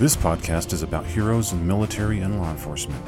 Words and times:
This 0.00 0.16
podcast 0.16 0.72
is 0.72 0.82
about 0.82 1.04
heroes 1.04 1.52
in 1.52 1.66
military 1.66 2.20
and 2.20 2.40
law 2.40 2.50
enforcement. 2.50 3.04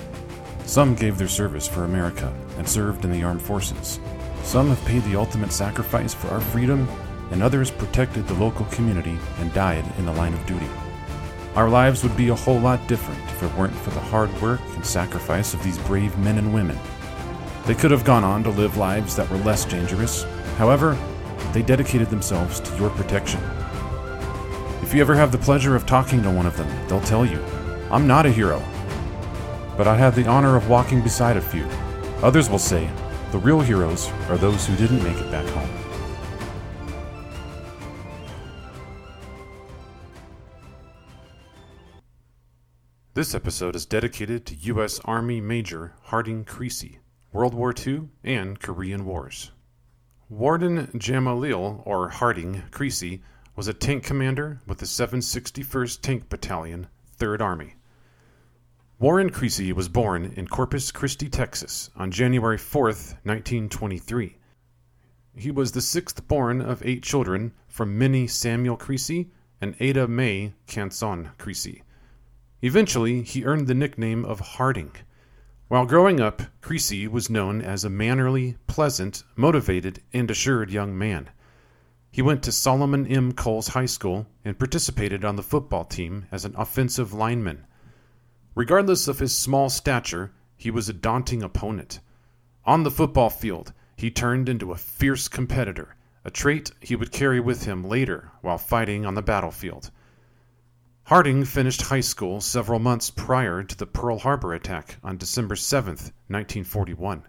Some 0.66 0.94
gave 0.94 1.16
their 1.16 1.26
service 1.26 1.66
for 1.66 1.84
America 1.84 2.30
and 2.58 2.68
served 2.68 3.06
in 3.06 3.10
the 3.10 3.22
armed 3.22 3.40
forces. 3.40 3.98
Some 4.42 4.68
have 4.68 4.84
paid 4.84 5.02
the 5.04 5.16
ultimate 5.16 5.52
sacrifice 5.52 6.12
for 6.12 6.28
our 6.28 6.42
freedom, 6.42 6.86
and 7.30 7.42
others 7.42 7.70
protected 7.70 8.28
the 8.28 8.34
local 8.34 8.66
community 8.66 9.16
and 9.38 9.54
died 9.54 9.86
in 9.96 10.04
the 10.04 10.12
line 10.12 10.34
of 10.34 10.44
duty. 10.44 10.68
Our 11.54 11.70
lives 11.70 12.02
would 12.02 12.14
be 12.14 12.28
a 12.28 12.34
whole 12.34 12.60
lot 12.60 12.86
different 12.88 13.24
if 13.30 13.42
it 13.42 13.54
weren't 13.56 13.74
for 13.76 13.88
the 13.88 14.00
hard 14.00 14.30
work 14.42 14.60
and 14.74 14.84
sacrifice 14.84 15.54
of 15.54 15.64
these 15.64 15.78
brave 15.78 16.18
men 16.18 16.36
and 16.36 16.52
women. 16.52 16.78
They 17.64 17.74
could 17.74 17.90
have 17.90 18.04
gone 18.04 18.22
on 18.22 18.44
to 18.44 18.50
live 18.50 18.76
lives 18.76 19.16
that 19.16 19.30
were 19.30 19.38
less 19.38 19.64
dangerous. 19.64 20.24
However, 20.58 20.98
they 21.54 21.62
dedicated 21.62 22.10
themselves 22.10 22.60
to 22.60 22.76
your 22.76 22.90
protection. 22.90 23.40
If 24.92 24.96
you 24.96 25.00
ever 25.00 25.14
have 25.14 25.32
the 25.32 25.38
pleasure 25.38 25.74
of 25.74 25.86
talking 25.86 26.22
to 26.22 26.30
one 26.30 26.44
of 26.44 26.54
them, 26.58 26.68
they'll 26.86 27.00
tell 27.00 27.24
you, 27.24 27.42
I'm 27.90 28.06
not 28.06 28.26
a 28.26 28.30
hero, 28.30 28.62
but 29.74 29.88
I 29.88 29.96
had 29.96 30.14
the 30.14 30.26
honor 30.26 30.54
of 30.54 30.68
walking 30.68 31.00
beside 31.00 31.38
a 31.38 31.40
few. 31.40 31.64
Others 32.22 32.50
will 32.50 32.58
say, 32.58 32.90
the 33.30 33.38
real 33.38 33.60
heroes 33.60 34.10
are 34.28 34.36
those 34.36 34.66
who 34.66 34.76
didn't 34.76 35.02
make 35.02 35.16
it 35.16 35.30
back 35.30 35.46
home. 35.46 35.70
This 43.14 43.34
episode 43.34 43.74
is 43.74 43.86
dedicated 43.86 44.44
to 44.44 44.54
U.S. 44.56 45.00
Army 45.06 45.40
Major 45.40 45.94
Harding 46.02 46.44
Crecy, 46.44 46.98
World 47.32 47.54
War 47.54 47.72
II 47.74 48.10
and 48.24 48.60
Korean 48.60 49.06
Wars. 49.06 49.52
Warren 50.28 50.90
Gamaliel, 50.98 51.82
or 51.86 52.10
Harding 52.10 52.64
Crecy, 52.70 53.22
was 53.54 53.68
a 53.68 53.74
tank 53.74 54.02
commander 54.02 54.60
with 54.66 54.78
the 54.78 54.86
761st 54.86 56.00
Tank 56.00 56.28
Battalion, 56.28 56.86
3rd 57.18 57.40
Army. 57.42 57.74
Warren 58.98 59.30
Crecy 59.30 59.72
was 59.72 59.88
born 59.88 60.32
in 60.36 60.46
Corpus 60.46 60.90
Christi, 60.90 61.28
Texas, 61.28 61.90
on 61.94 62.10
January 62.10 62.56
4, 62.56 62.84
1923. 62.84 64.36
He 65.34 65.50
was 65.50 65.72
the 65.72 65.80
sixth 65.82 66.26
born 66.28 66.60
of 66.62 66.84
eight 66.84 67.02
children 67.02 67.52
from 67.66 67.98
Minnie 67.98 68.26
Samuel 68.26 68.76
Crecy 68.76 69.30
and 69.60 69.74
Ada 69.80 70.08
Mae 70.08 70.54
Canson 70.66 71.36
Crecy. 71.36 71.82
Eventually, 72.62 73.22
he 73.22 73.44
earned 73.44 73.66
the 73.66 73.74
nickname 73.74 74.24
of 74.24 74.40
Harding. 74.40 74.92
While 75.68 75.86
growing 75.86 76.20
up, 76.20 76.42
Crecy 76.60 77.08
was 77.08 77.28
known 77.28 77.60
as 77.60 77.84
a 77.84 77.90
mannerly, 77.90 78.56
pleasant, 78.66 79.24
motivated, 79.36 80.00
and 80.12 80.30
assured 80.30 80.70
young 80.70 80.96
man. 80.96 81.28
He 82.12 82.20
went 82.20 82.42
to 82.42 82.52
Solomon 82.52 83.06
M. 83.06 83.32
Coles 83.32 83.68
High 83.68 83.86
School 83.86 84.26
and 84.44 84.58
participated 84.58 85.24
on 85.24 85.36
the 85.36 85.42
football 85.42 85.86
team 85.86 86.26
as 86.30 86.44
an 86.44 86.54
offensive 86.56 87.14
lineman. 87.14 87.64
Regardless 88.54 89.08
of 89.08 89.18
his 89.18 89.34
small 89.34 89.70
stature, 89.70 90.30
he 90.54 90.70
was 90.70 90.90
a 90.90 90.92
daunting 90.92 91.42
opponent. 91.42 92.00
On 92.66 92.82
the 92.82 92.90
football 92.90 93.30
field, 93.30 93.72
he 93.96 94.10
turned 94.10 94.50
into 94.50 94.72
a 94.72 94.76
fierce 94.76 95.26
competitor, 95.26 95.96
a 96.22 96.30
trait 96.30 96.70
he 96.80 96.94
would 96.94 97.12
carry 97.12 97.40
with 97.40 97.64
him 97.64 97.82
later 97.82 98.30
while 98.42 98.58
fighting 98.58 99.06
on 99.06 99.14
the 99.14 99.22
battlefield. 99.22 99.90
Harding 101.04 101.46
finished 101.46 101.80
high 101.80 102.00
school 102.00 102.42
several 102.42 102.78
months 102.78 103.10
prior 103.10 103.62
to 103.62 103.76
the 103.76 103.86
Pearl 103.86 104.18
Harbor 104.18 104.52
attack 104.52 104.98
on 105.02 105.16
December 105.16 105.56
7, 105.56 105.94
1941. 105.94 107.22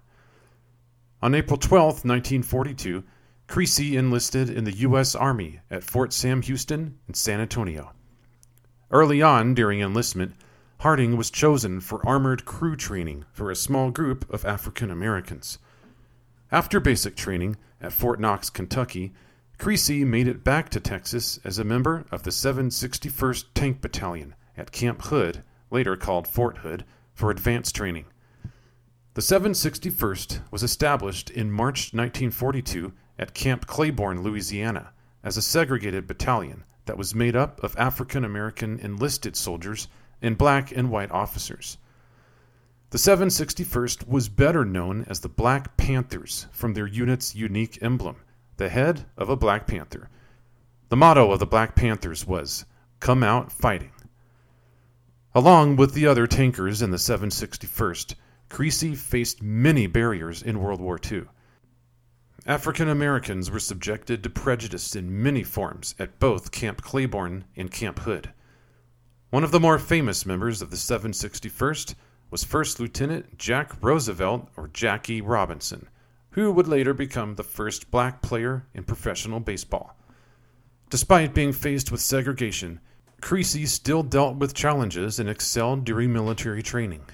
On 1.21 1.33
April 1.33 1.57
12, 1.57 2.03
1942, 2.03 3.03
Crecy 3.47 3.97
enlisted 3.97 4.49
in 4.49 4.63
the 4.63 4.77
U.S. 4.77 5.15
Army 5.15 5.59
at 5.69 5.83
Fort 5.83 6.13
Sam 6.13 6.41
Houston 6.41 6.97
in 7.07 7.13
San 7.13 7.39
Antonio. 7.39 7.91
Early 8.89 9.21
on 9.21 9.53
during 9.53 9.81
enlistment, 9.81 10.33
Harding 10.83 11.15
was 11.15 11.31
chosen 11.31 11.79
for 11.79 12.05
armored 12.05 12.43
crew 12.43 12.75
training 12.75 13.23
for 13.31 13.49
a 13.49 13.55
small 13.55 13.89
group 13.89 14.29
of 14.29 14.43
African 14.43 14.91
Americans. 14.91 15.57
After 16.51 16.81
basic 16.81 17.15
training 17.15 17.55
at 17.79 17.93
Fort 17.93 18.19
Knox, 18.19 18.49
Kentucky, 18.49 19.13
Crecy 19.57 20.03
made 20.03 20.27
it 20.27 20.43
back 20.43 20.67
to 20.71 20.81
Texas 20.81 21.39
as 21.45 21.57
a 21.57 21.63
member 21.63 22.03
of 22.11 22.23
the 22.23 22.31
761st 22.31 23.45
Tank 23.53 23.79
Battalion 23.79 24.35
at 24.57 24.73
Camp 24.73 25.03
Hood, 25.03 25.41
later 25.71 25.95
called 25.95 26.27
Fort 26.27 26.57
Hood, 26.57 26.83
for 27.13 27.31
advanced 27.31 27.73
training. 27.73 28.07
The 29.13 29.21
761st 29.21 30.41
was 30.51 30.63
established 30.63 31.29
in 31.29 31.49
March 31.49 31.93
1942 31.93 32.91
at 33.17 33.33
Camp 33.33 33.67
Claiborne, 33.67 34.23
Louisiana, 34.23 34.91
as 35.23 35.37
a 35.37 35.41
segregated 35.41 36.07
battalion 36.07 36.63
that 36.85 36.97
was 36.97 37.15
made 37.15 37.35
up 37.35 37.63
of 37.63 37.77
African 37.77 38.25
American 38.25 38.79
enlisted 38.79 39.35
soldiers 39.35 39.87
and 40.21 40.37
black 40.37 40.71
and 40.71 40.89
white 40.89 41.11
officers. 41.11 41.77
The 42.89 42.99
761st 42.99 44.07
was 44.07 44.29
better 44.29 44.63
known 44.63 45.05
as 45.09 45.21
the 45.21 45.29
Black 45.29 45.77
Panthers 45.77 46.45
from 46.51 46.73
their 46.73 46.85
unit's 46.85 47.33
unique 47.33 47.81
emblem 47.81 48.17
the 48.57 48.69
head 48.69 49.05
of 49.17 49.29
a 49.29 49.35
Black 49.35 49.65
Panther. 49.65 50.09
The 50.89 50.95
motto 50.95 51.31
of 51.31 51.39
the 51.39 51.47
Black 51.47 51.75
Panthers 51.75 52.27
was, 52.27 52.65
Come 52.99 53.23
Out 53.23 53.51
Fighting. 53.51 53.91
Along 55.33 55.75
with 55.75 55.95
the 55.95 56.05
other 56.05 56.27
tankers 56.27 56.83
in 56.83 56.91
the 56.91 56.97
761st, 56.97 58.13
Crecy 58.49 58.93
faced 58.93 59.41
many 59.41 59.87
barriers 59.87 60.43
in 60.43 60.59
World 60.59 60.79
War 60.79 60.99
II. 61.11 61.23
African 62.45 62.89
Americans 62.89 63.49
were 63.49 63.59
subjected 63.59 64.21
to 64.21 64.29
prejudice 64.29 64.97
in 64.97 65.23
many 65.23 65.43
forms 65.43 65.95
at 65.97 66.19
both 66.19 66.51
Camp 66.51 66.81
Claiborne 66.81 67.45
and 67.55 67.71
Camp 67.71 67.99
Hood. 67.99 68.33
One 69.29 69.45
of 69.45 69.51
the 69.51 69.61
more 69.61 69.79
famous 69.79 70.25
members 70.25 70.61
of 70.61 70.69
the 70.69 70.75
761st 70.75 71.95
was 72.29 72.43
First 72.43 72.81
Lieutenant 72.81 73.37
Jack 73.37 73.81
Roosevelt, 73.81 74.49
or 74.57 74.67
Jackie 74.67 75.21
Robinson, 75.21 75.87
who 76.31 76.51
would 76.51 76.67
later 76.67 76.93
become 76.93 77.35
the 77.35 77.43
first 77.45 77.89
black 77.89 78.21
player 78.21 78.65
in 78.73 78.83
professional 78.83 79.39
baseball. 79.39 79.95
Despite 80.89 81.33
being 81.33 81.53
faced 81.53 81.93
with 81.93 82.01
segregation, 82.01 82.81
Crecy 83.21 83.65
still 83.65 84.03
dealt 84.03 84.35
with 84.35 84.53
challenges 84.53 85.17
and 85.17 85.29
excelled 85.29 85.85
during 85.85 86.11
military 86.11 86.61
training. 86.61 87.05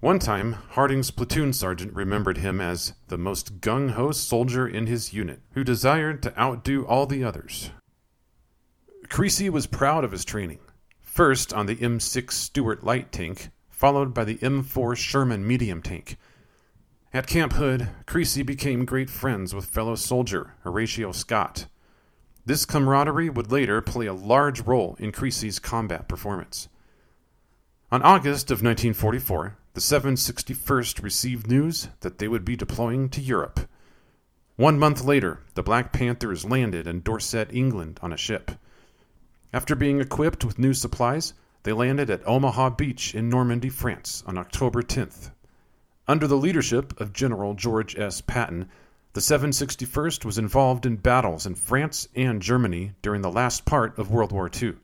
One 0.00 0.18
time, 0.18 0.52
Harding's 0.70 1.10
platoon 1.10 1.52
sergeant 1.52 1.94
remembered 1.94 2.38
him 2.38 2.60
as 2.60 2.92
the 3.08 3.18
most 3.18 3.60
gung 3.60 3.92
ho 3.92 4.12
soldier 4.12 4.68
in 4.68 4.86
his 4.86 5.12
unit, 5.12 5.40
who 5.52 5.64
desired 5.64 6.22
to 6.22 6.38
outdo 6.40 6.86
all 6.86 7.06
the 7.06 7.24
others. 7.24 7.70
Crecy 9.08 9.48
was 9.48 9.66
proud 9.66 10.04
of 10.04 10.12
his 10.12 10.24
training, 10.24 10.58
first 11.00 11.52
on 11.52 11.66
the 11.66 11.76
M6 11.76 12.32
Stuart 12.32 12.84
light 12.84 13.10
tank, 13.10 13.50
followed 13.68 14.12
by 14.12 14.24
the 14.24 14.36
M4 14.36 14.96
Sherman 14.96 15.46
medium 15.46 15.82
tank, 15.82 16.18
at 17.16 17.26
Camp 17.26 17.54
Hood, 17.54 17.88
Crecy 18.04 18.42
became 18.42 18.84
great 18.84 19.08
friends 19.08 19.54
with 19.54 19.64
fellow 19.64 19.94
soldier 19.94 20.52
Horatio 20.64 21.12
Scott. 21.12 21.64
This 22.44 22.66
camaraderie 22.66 23.30
would 23.30 23.50
later 23.50 23.80
play 23.80 24.04
a 24.04 24.12
large 24.12 24.60
role 24.60 24.96
in 24.98 25.12
Crecy's 25.12 25.58
combat 25.58 26.08
performance. 26.08 26.68
On 27.90 28.02
August 28.02 28.50
of 28.50 28.62
1944, 28.62 29.56
the 29.76 29.82
761st 29.82 31.02
received 31.02 31.48
news 31.48 31.88
that 32.00 32.18
they 32.18 32.26
would 32.26 32.46
be 32.46 32.56
deploying 32.56 33.10
to 33.10 33.20
Europe. 33.20 33.60
One 34.56 34.78
month 34.78 35.04
later, 35.04 35.40
the 35.52 35.62
Black 35.62 35.92
Panthers 35.92 36.46
landed 36.46 36.86
in 36.86 37.02
Dorset, 37.02 37.52
England 37.52 38.00
on 38.00 38.10
a 38.10 38.16
ship. 38.16 38.52
After 39.52 39.74
being 39.74 40.00
equipped 40.00 40.46
with 40.46 40.58
new 40.58 40.72
supplies, 40.72 41.34
they 41.64 41.74
landed 41.74 42.08
at 42.08 42.26
Omaha 42.26 42.70
Beach 42.70 43.14
in 43.14 43.28
Normandy, 43.28 43.68
France 43.68 44.24
on 44.26 44.38
October 44.38 44.82
10th. 44.82 45.30
Under 46.08 46.26
the 46.26 46.38
leadership 46.38 46.98
of 46.98 47.12
General 47.12 47.52
George 47.52 47.98
S. 47.98 48.22
Patton, 48.22 48.70
the 49.12 49.20
761st 49.20 50.24
was 50.24 50.38
involved 50.38 50.86
in 50.86 50.96
battles 50.96 51.44
in 51.44 51.54
France 51.54 52.08
and 52.16 52.40
Germany 52.40 52.94
during 53.02 53.20
the 53.20 53.30
last 53.30 53.66
part 53.66 53.98
of 53.98 54.10
World 54.10 54.32
War 54.32 54.50
II. 54.50 54.76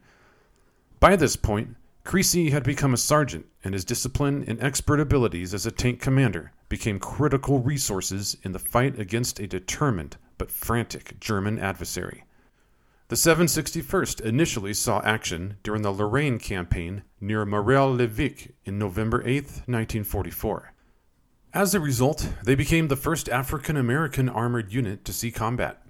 By 1.01 1.17
this 1.17 1.37
point, 1.37 1.77
Crecy 2.05 2.51
had 2.51 2.65
become 2.65 2.93
a 2.93 2.97
sergeant, 2.97 3.47
and 3.63 3.75
his 3.75 3.85
discipline 3.85 4.45
and 4.47 4.61
expert 4.61 4.99
abilities 4.99 5.55
as 5.55 5.67
a 5.67 5.71
tank 5.71 6.01
commander 6.01 6.53
became 6.69 6.99
critical 6.99 7.61
resources 7.61 8.37
in 8.43 8.53
the 8.53 8.59
fight 8.59 8.99
against 8.99 9.39
a 9.39 9.47
determined 9.47 10.17
but 10.37 10.51
frantic 10.51 11.19
German 11.21 11.59
adversary. 11.59 12.25
The 13.09 13.17
761st 13.17 14.21
initially 14.23 14.75
saw 14.75 15.01
action 15.03 15.59
during 15.63 15.83
the 15.83 15.93
Lorraine 15.93 16.39
campaign 16.39 17.03
near 17.21 17.45
Mareuil-le-Vicq 17.45 18.53
in 18.65 18.79
November 18.79 19.23
8, 19.25 19.45
1944. 19.67 20.73
As 21.55 21.75
a 21.75 21.81
result, 21.81 22.31
they 22.43 22.55
became 22.55 22.89
the 22.89 22.97
first 22.97 23.29
African 23.29 23.77
American 23.77 24.29
armored 24.29 24.73
unit 24.73 25.05
to 25.05 25.13
see 25.13 25.31
combat. 25.31 25.83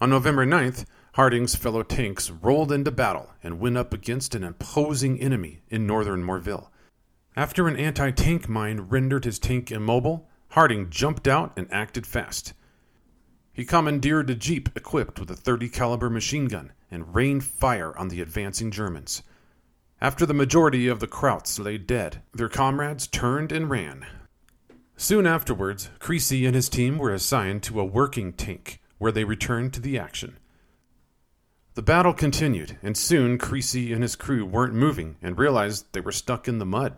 On 0.00 0.08
November 0.08 0.46
9th, 0.46 0.84
Harding's 1.14 1.54
fellow 1.54 1.84
tanks 1.84 2.28
rolled 2.28 2.72
into 2.72 2.90
battle 2.90 3.30
and 3.40 3.60
went 3.60 3.76
up 3.76 3.94
against 3.94 4.34
an 4.34 4.42
imposing 4.42 5.20
enemy 5.20 5.60
in 5.68 5.86
northern 5.86 6.24
Morville. 6.24 6.72
After 7.36 7.68
an 7.68 7.76
anti 7.76 8.10
tank 8.10 8.48
mine 8.48 8.80
rendered 8.80 9.24
his 9.24 9.38
tank 9.38 9.70
immobile, 9.70 10.28
Harding 10.50 10.90
jumped 10.90 11.28
out 11.28 11.52
and 11.56 11.72
acted 11.72 12.04
fast. 12.04 12.52
He 13.52 13.64
commandeered 13.64 14.28
a 14.28 14.34
jeep 14.34 14.68
equipped 14.74 15.20
with 15.20 15.30
a 15.30 15.36
30 15.36 15.68
caliber 15.68 16.10
machine 16.10 16.46
gun 16.46 16.72
and 16.90 17.14
rained 17.14 17.44
fire 17.44 17.96
on 17.96 18.08
the 18.08 18.20
advancing 18.20 18.72
Germans. 18.72 19.22
After 20.00 20.26
the 20.26 20.34
majority 20.34 20.88
of 20.88 20.98
the 20.98 21.06
Krauts 21.06 21.60
lay 21.60 21.78
dead, 21.78 22.22
their 22.32 22.48
comrades 22.48 23.06
turned 23.06 23.52
and 23.52 23.70
ran. 23.70 24.04
Soon 24.96 25.28
afterwards, 25.28 25.90
Crecy 26.00 26.44
and 26.44 26.56
his 26.56 26.68
team 26.68 26.98
were 26.98 27.14
assigned 27.14 27.62
to 27.62 27.78
a 27.78 27.84
working 27.84 28.32
tank, 28.32 28.80
where 28.98 29.12
they 29.12 29.22
returned 29.22 29.72
to 29.74 29.80
the 29.80 29.96
action. 29.96 30.38
The 31.74 31.82
battle 31.82 32.12
continued, 32.12 32.78
and 32.84 32.96
soon 32.96 33.36
Crecy 33.36 33.92
and 33.92 34.02
his 34.02 34.14
crew 34.14 34.46
weren't 34.46 34.74
moving 34.74 35.16
and 35.20 35.36
realized 35.36 35.86
they 35.92 36.00
were 36.00 36.12
stuck 36.12 36.46
in 36.46 36.58
the 36.58 36.64
mud. 36.64 36.96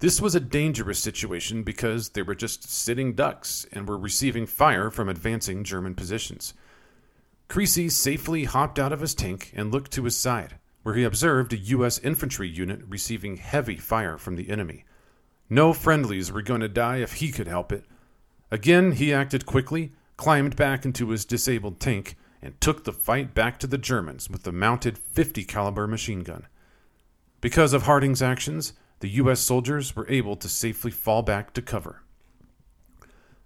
This 0.00 0.20
was 0.20 0.34
a 0.34 0.40
dangerous 0.40 0.98
situation 0.98 1.62
because 1.62 2.10
they 2.10 2.20
were 2.20 2.34
just 2.34 2.70
sitting 2.70 3.14
ducks 3.14 3.66
and 3.72 3.88
were 3.88 3.96
receiving 3.96 4.44
fire 4.44 4.90
from 4.90 5.08
advancing 5.08 5.64
German 5.64 5.94
positions. 5.94 6.52
Crecy 7.48 7.88
safely 7.88 8.44
hopped 8.44 8.78
out 8.78 8.92
of 8.92 9.00
his 9.00 9.14
tank 9.14 9.50
and 9.56 9.72
looked 9.72 9.92
to 9.92 10.04
his 10.04 10.16
side, 10.16 10.58
where 10.82 10.94
he 10.94 11.02
observed 11.02 11.54
a 11.54 11.58
U.S. 11.58 11.98
infantry 12.00 12.48
unit 12.48 12.82
receiving 12.86 13.38
heavy 13.38 13.78
fire 13.78 14.18
from 14.18 14.36
the 14.36 14.50
enemy. 14.50 14.84
No 15.48 15.72
friendlies 15.72 16.30
were 16.30 16.42
going 16.42 16.60
to 16.60 16.68
die 16.68 16.98
if 16.98 17.14
he 17.14 17.32
could 17.32 17.48
help 17.48 17.72
it. 17.72 17.86
Again, 18.50 18.92
he 18.92 19.14
acted 19.14 19.46
quickly, 19.46 19.92
climbed 20.18 20.56
back 20.56 20.84
into 20.84 21.08
his 21.08 21.24
disabled 21.24 21.80
tank, 21.80 22.16
and 22.44 22.60
took 22.60 22.84
the 22.84 22.92
fight 22.92 23.34
back 23.34 23.58
to 23.58 23.66
the 23.66 23.78
Germans 23.78 24.28
with 24.28 24.42
the 24.42 24.52
mounted 24.52 24.98
50 24.98 25.44
caliber 25.44 25.86
machine 25.86 26.20
gun. 26.20 26.46
Because 27.40 27.72
of 27.72 27.84
Harding's 27.84 28.22
actions, 28.22 28.74
the 29.00 29.08
U.S. 29.08 29.40
soldiers 29.40 29.96
were 29.96 30.08
able 30.08 30.36
to 30.36 30.48
safely 30.48 30.90
fall 30.90 31.22
back 31.22 31.54
to 31.54 31.62
cover. 31.62 32.02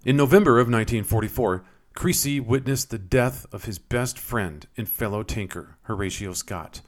In 0.05 0.15
November 0.15 0.59
of 0.59 0.67
1944, 0.67 1.63
Crecy 1.95 2.39
witnessed 2.39 2.91
the 2.91 2.99
death 2.99 3.45
of 3.51 3.65
his 3.65 3.79
best 3.79 4.19
friend 4.19 4.67
and 4.77 4.87
fellow 4.87 5.23
tanker, 5.23 5.77
Horatio 5.83 6.33
Scott. 6.33 6.81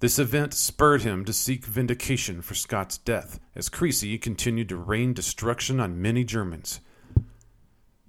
This 0.00 0.18
event 0.18 0.52
spurred 0.54 1.02
him 1.02 1.24
to 1.24 1.32
seek 1.32 1.64
vindication 1.64 2.42
for 2.42 2.54
Scott's 2.54 2.98
death, 2.98 3.38
as 3.54 3.68
Crecy 3.68 4.18
continued 4.18 4.68
to 4.70 4.76
rain 4.76 5.12
destruction 5.12 5.78
on 5.78 6.02
many 6.02 6.24
Germans. 6.24 6.80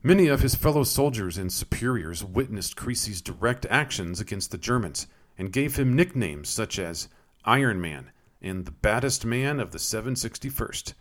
Many 0.06 0.28
of 0.28 0.42
his 0.42 0.54
fellow 0.54 0.84
soldiers 0.84 1.38
and 1.38 1.52
superiors 1.52 2.26
witnessed 2.26 2.76
Crecy's 2.76 3.22
direct 3.22 3.66
actions 3.70 4.20
against 4.20 4.52
the 4.52 4.58
Germans 4.58 5.08
and 5.38 5.54
gave 5.54 5.78
him 5.78 5.96
nicknames 5.96 6.50
such 6.50 6.78
as 6.78 7.08
Iron 7.46 7.80
Man 7.80 8.12
and 8.42 8.66
the 8.66 8.72
baddest 8.72 9.24
man 9.24 9.62
of 9.62 9.72
the 9.72 9.78
761st. 9.78 10.94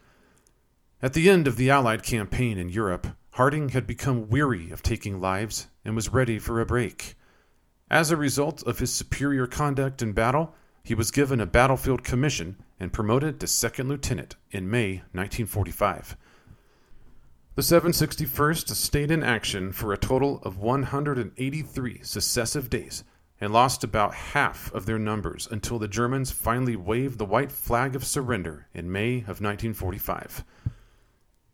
At 1.03 1.15
the 1.15 1.29
end 1.29 1.49
of 1.49 1.57
the 1.57 1.69
Allied 1.69 2.05
campaign 2.05 2.59
in 2.59 2.69
Europe, 2.69 3.09
Harding 3.33 3.71
had 3.71 3.89
become 3.89 4.29
weary 4.29 4.71
of 4.71 4.83
taking 4.83 5.21
lives 5.21 5.67
and 5.85 5.97
was 5.97 6.13
ready 6.13 6.39
for 6.39 6.61
a 6.61 6.67
break. 6.67 7.17
As 7.91 8.13
a 8.13 8.17
result 8.17 8.63
of 8.63 8.79
his 8.79 8.93
superior 8.93 9.49
conduct 9.49 10.01
in 10.01 10.13
battle, 10.13 10.55
he 10.85 10.95
was 10.95 11.11
given 11.11 11.41
a 11.41 11.47
battlefield 11.47 12.05
commission 12.05 12.57
and 12.79 12.93
promoted 12.93 13.41
to 13.41 13.49
second 13.49 13.89
lieutenant 13.89 14.37
in 14.53 14.71
May 14.71 14.99
1945. 15.13 16.17
The 17.55 17.61
761st 17.61 18.71
stayed 18.71 19.11
in 19.11 19.23
action 19.23 19.73
for 19.73 19.93
a 19.93 19.99
total 19.99 20.41
of 20.43 20.57
183 20.57 22.01
successive 22.03 22.71
days 22.71 23.05
and 23.43 23.53
lost 23.53 23.85
about 23.85 24.15
half 24.15 24.73
of 24.73 24.87
their 24.87 24.99
numbers 24.99 25.47
until 25.51 25.79
the 25.79 25.87
Germans 25.87 26.31
finally 26.31 26.77
waved 26.77 27.19
the 27.19 27.27
white 27.27 27.53
flag 27.53 27.95
of 27.95 28.07
surrender 28.07 28.69
in 28.73 28.91
May 28.91 29.17
of 29.19 29.43
1945. 29.43 30.45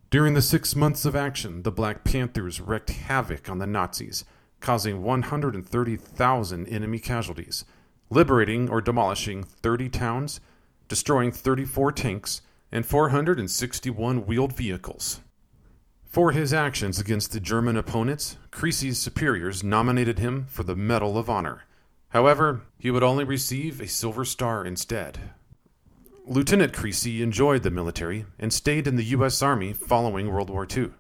During 0.09 0.35
the 0.35 0.41
six 0.41 0.77
months 0.77 1.05
of 1.05 1.17
action, 1.17 1.65
the 1.65 1.73
Black 1.73 2.05
Panthers 2.05 2.61
wreaked 2.61 2.91
havoc 2.91 3.51
on 3.51 3.59
the 3.59 3.67
Nazis, 3.67 4.25
causing 4.61 5.03
130,000 5.03 6.69
enemy 6.69 7.01
casualties, 7.01 7.65
liberating 8.09 8.71
or 8.71 8.81
demolishing 8.81 9.43
30 9.43 9.89
towns, 9.89 10.41
destroying 10.87 11.33
34 11.33 11.91
tanks, 11.91 12.43
and 12.71 12.87
461 12.87 14.27
wheeled 14.27 14.53
vehicles. 14.53 15.23
For 16.19 16.33
his 16.33 16.53
actions 16.53 16.99
against 16.99 17.31
the 17.31 17.39
German 17.39 17.77
opponents, 17.77 18.39
Crecy's 18.51 18.99
superiors 18.99 19.63
nominated 19.63 20.19
him 20.19 20.47
for 20.49 20.65
the 20.65 20.75
Medal 20.75 21.17
of 21.17 21.31
Honor. 21.31 21.63
However, 22.09 22.63
he 22.77 22.91
would 22.91 23.05
only 23.05 23.23
receive 23.23 23.81
a 23.81 23.87
Silver 23.87 24.25
Star 24.25 24.65
instead. 24.65 25.21
Lieutenant 26.27 26.73
Crecy 26.73 27.23
enjoyed 27.23 27.63
the 27.63 27.71
military 27.71 28.27
and 28.37 28.53
stayed 28.53 28.89
in 28.89 28.97
the 28.97 29.05
U.S. 29.15 29.43
Army 29.43 29.73
following 29.73 30.29
World 30.29 30.51
War 30.51 30.65
II. 30.65 30.91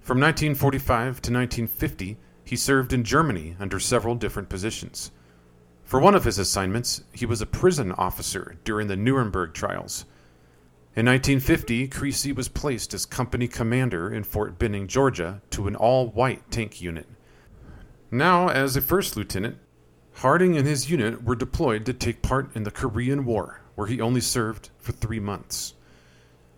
From 0.00 0.20
1945 0.20 1.22
to 1.22 1.32
1950, 1.32 2.18
he 2.44 2.54
served 2.54 2.92
in 2.92 3.02
Germany 3.02 3.56
under 3.58 3.80
several 3.80 4.14
different 4.14 4.50
positions. 4.50 5.10
For 5.84 5.98
one 5.98 6.14
of 6.14 6.24
his 6.24 6.38
assignments, 6.38 7.02
he 7.12 7.24
was 7.24 7.40
a 7.40 7.46
prison 7.46 7.92
officer 7.92 8.56
during 8.62 8.88
the 8.88 8.96
Nuremberg 8.96 9.54
trials. 9.54 10.04
In 10.96 11.06
1950, 11.06 11.88
Crecy 11.88 12.32
was 12.32 12.48
placed 12.48 12.94
as 12.94 13.04
company 13.04 13.48
commander 13.48 14.12
in 14.12 14.22
Fort 14.22 14.58
Benning, 14.58 14.86
Georgia, 14.86 15.42
to 15.50 15.66
an 15.66 15.74
all 15.74 16.08
white 16.08 16.50
tank 16.50 16.80
unit. 16.80 17.08
Now, 18.10 18.48
as 18.48 18.76
a 18.76 18.80
first 18.80 19.16
lieutenant, 19.16 19.58
Harding 20.18 20.56
and 20.56 20.66
his 20.66 20.90
unit 20.90 21.24
were 21.24 21.34
deployed 21.34 21.84
to 21.86 21.92
take 21.92 22.22
part 22.22 22.54
in 22.54 22.62
the 22.62 22.70
Korean 22.70 23.24
War, 23.24 23.60
where 23.74 23.88
he 23.88 24.00
only 24.00 24.20
served 24.20 24.70
for 24.78 24.92
three 24.92 25.18
months. 25.18 25.74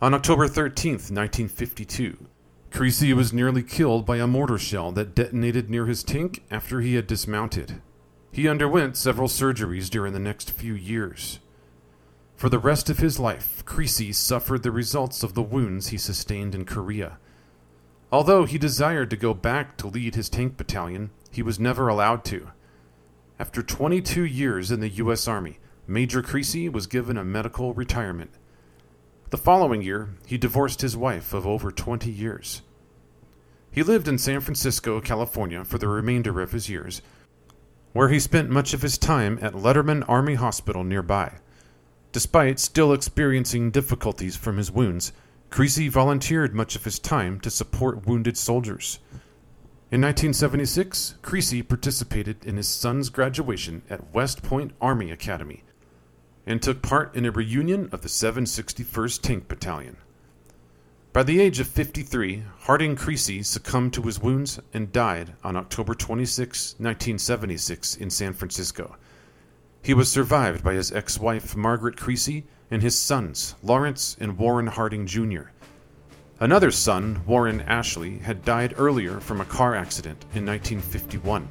On 0.01 0.13
October 0.13 0.47
13, 0.47 0.93
1952, 0.93 2.27
Crecy 2.71 3.15
was 3.15 3.33
nearly 3.33 3.63
killed 3.63 4.05
by 4.05 4.19
a 4.19 4.27
mortar 4.27 4.59
shell 4.59 4.93
that 4.93 5.15
detonated 5.15 5.71
near 5.71 5.87
his 5.87 6.05
tank 6.05 6.45
after 6.51 6.81
he 6.81 6.95
had 6.95 7.07
dismounted. 7.07 7.81
He 8.31 8.47
underwent 8.47 8.99
several 8.99 9.29
surgeries 9.29 9.89
during 9.89 10.13
the 10.13 10.19
next 10.19 10.51
few 10.51 10.75
years. 10.75 11.39
For 12.37 12.51
the 12.51 12.59
rest 12.59 12.91
of 12.91 12.99
his 12.99 13.19
life, 13.19 13.65
Crecy 13.65 14.13
suffered 14.13 14.63
the 14.63 14.71
results 14.71 15.23
of 15.23 15.33
the 15.33 15.43
wounds 15.43 15.89
he 15.89 15.97
sustained 15.97 16.55
in 16.55 16.67
Korea. 16.67 17.19
Although 18.13 18.45
he 18.45 18.59
desired 18.59 19.09
to 19.11 19.17
go 19.17 19.33
back 19.33 19.79
to 19.79 19.87
lead 19.87 20.15
his 20.15 20.29
tank 20.29 20.59
battalion, 20.59 21.11
he 21.31 21.43
was 21.43 21.59
never 21.59 21.89
allowed 21.89 22.25
to. 22.27 22.49
After 23.39 23.63
22 23.63 24.25
years 24.25 24.71
in 24.71 24.81
the 24.81 24.91
U.S. 24.91 25.27
Army, 25.27 25.59
Major 25.87 26.23
Crecy 26.23 26.69
was 26.69 26.87
given 26.87 27.17
a 27.17 27.25
medical 27.25 27.73
retirement. 27.73 28.33
The 29.31 29.39
following 29.39 29.81
year, 29.81 30.11
he 30.27 30.37
divorced 30.37 30.83
his 30.83 30.97
wife 30.97 31.33
of 31.33 31.47
over 31.47 31.71
20 31.71 32.11
years. 32.11 32.61
He 33.71 33.83
lived 33.83 34.09
in 34.09 34.19
San 34.19 34.41
Francisco, 34.41 35.01
California 35.01 35.65
for 35.65 35.79
the 35.79 35.89
remainder 35.89 36.41
of 36.43 36.53
his 36.53 36.69
years, 36.69 37.01
where 37.93 38.11
he 38.11 38.21
spent 38.21 38.51
much 38.51 38.75
of 38.75 38.83
his 38.83 38.99
time 38.99 39.39
at 39.41 39.55
Letterman 39.55 40.05
Army 40.07 40.35
Hospital 40.35 40.85
nearby. 40.85 41.39
Despite 42.17 42.59
still 42.59 42.95
experiencing 42.95 43.71
difficulties 43.71 44.37
from 44.37 44.57
his 44.57 44.73
wounds, 44.73 45.13
Crecy 45.51 45.89
volunteered 45.89 46.55
much 46.55 46.75
of 46.75 46.85
his 46.85 46.99
time 46.99 47.39
to 47.41 47.51
support 47.51 48.07
wounded 48.07 48.39
soldiers. 48.39 49.01
In 49.91 50.01
1976, 50.01 51.17
Crecy 51.21 51.61
participated 51.61 52.43
in 52.43 52.57
his 52.57 52.69
son's 52.69 53.11
graduation 53.11 53.83
at 53.91 54.15
West 54.15 54.43
Point 54.43 54.73
Army 54.81 55.11
Academy 55.11 55.63
and 56.47 56.63
took 56.63 56.81
part 56.81 57.15
in 57.15 57.27
a 57.27 57.31
reunion 57.31 57.91
of 57.93 58.01
the 58.01 58.09
761st 58.09 59.21
Tank 59.21 59.47
Battalion. 59.47 59.99
By 61.13 61.23
the 61.23 61.39
age 61.39 61.61
of 61.61 61.69
53, 61.69 62.45
Harding 62.61 62.97
Crecy 62.97 63.43
succumbed 63.43 63.93
to 63.93 64.01
his 64.01 64.23
wounds 64.23 64.59
and 64.73 64.91
died 64.91 65.35
on 65.45 65.55
October 65.55 65.95
26, 65.95 66.77
1976, 66.79 67.97
in 67.97 68.09
San 68.09 68.33
Francisco. 68.33 68.97
He 69.87 69.95
was 69.95 70.09
survived 70.09 70.65
by 70.65 70.75
his 70.75 70.91
ex 70.91 71.17
wife, 71.17 71.55
Margaret 71.55 71.97
Crecy, 71.97 72.43
and 72.73 72.83
his 72.83 72.99
sons, 72.99 73.55
Lawrence 73.63 74.17
and 74.19 74.37
Warren 74.37 74.67
Harding 74.67 75.07
Jr. 75.07 75.43
Another 76.41 76.73
son, 76.73 77.23
Warren 77.25 77.61
Ashley, 77.61 78.19
had 78.19 78.45
died 78.45 78.75
earlier 78.79 79.21
from 79.21 79.41
a 79.41 79.45
car 79.45 79.77
accident 79.77 80.25
in 80.35 80.45
1951. 80.45 81.49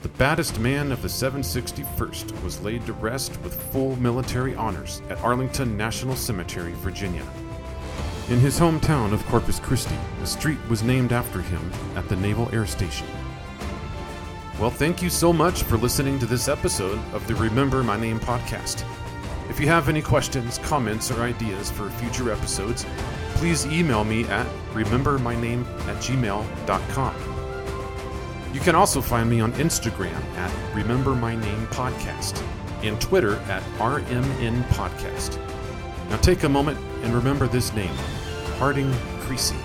The 0.00 0.08
baddest 0.08 0.58
man 0.60 0.90
of 0.90 1.02
the 1.02 1.08
761st 1.08 2.42
was 2.42 2.62
laid 2.62 2.86
to 2.86 2.94
rest 2.94 3.38
with 3.42 3.70
full 3.70 3.96
military 3.96 4.54
honors 4.54 5.02
at 5.10 5.20
Arlington 5.20 5.76
National 5.76 6.16
Cemetery, 6.16 6.72
Virginia. 6.76 7.26
In 8.30 8.40
his 8.40 8.58
hometown 8.58 9.12
of 9.12 9.26
Corpus 9.26 9.60
Christi, 9.60 9.98
a 10.22 10.26
street 10.26 10.58
was 10.70 10.82
named 10.82 11.12
after 11.12 11.42
him 11.42 11.70
at 11.96 12.08
the 12.08 12.16
Naval 12.16 12.48
Air 12.50 12.64
Station. 12.64 13.06
Well, 14.60 14.70
thank 14.70 15.00
you 15.00 15.08
so 15.08 15.32
much 15.32 15.62
for 15.62 15.78
listening 15.78 16.18
to 16.18 16.26
this 16.26 16.46
episode 16.46 17.00
of 17.14 17.26
the 17.26 17.34
Remember 17.36 17.82
My 17.82 17.98
Name 17.98 18.20
podcast. 18.20 18.84
If 19.48 19.58
you 19.58 19.66
have 19.68 19.88
any 19.88 20.02
questions, 20.02 20.58
comments, 20.58 21.10
or 21.10 21.22
ideas 21.22 21.70
for 21.70 21.88
future 21.92 22.30
episodes, 22.30 22.84
please 23.36 23.64
email 23.64 24.04
me 24.04 24.24
at 24.24 24.46
remembermyname 24.74 25.64
at 25.88 25.96
gmail.com. 25.96 27.14
You 28.52 28.60
can 28.60 28.74
also 28.74 29.00
find 29.00 29.30
me 29.30 29.40
on 29.40 29.52
Instagram 29.54 30.22
at 30.36 30.74
Remember 30.76 31.14
My 31.14 31.34
Name 31.34 31.66
Podcast 31.68 32.44
and 32.82 33.00
Twitter 33.00 33.36
at 33.48 33.62
RMN 33.78 34.62
Podcast. 34.64 35.38
Now 36.10 36.18
take 36.18 36.42
a 36.42 36.50
moment 36.50 36.78
and 37.02 37.14
remember 37.14 37.48
this 37.48 37.72
name 37.72 37.94
Harding 38.58 38.92
Crecy. 39.20 39.56